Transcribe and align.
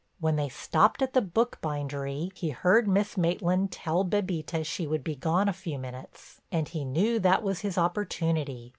When 0.19 0.35
they 0.35 0.49
stopped 0.49 1.03
at 1.03 1.13
the 1.13 1.21
book 1.21 1.59
bindery 1.61 2.31
he 2.33 2.49
heard 2.49 2.87
Miss 2.87 3.17
Maitland 3.17 3.71
tell 3.71 4.03
Bébita 4.03 4.65
she 4.65 4.87
would 4.87 5.03
be 5.03 5.13
gone 5.15 5.47
a 5.47 5.53
few 5.53 5.77
minutes 5.77 6.41
and 6.51 6.73
knew 6.73 7.19
that 7.19 7.43
was 7.43 7.59
his 7.59 7.77
opportunity. 7.77 8.69